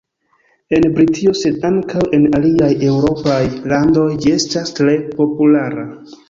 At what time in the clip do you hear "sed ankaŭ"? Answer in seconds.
1.39-2.01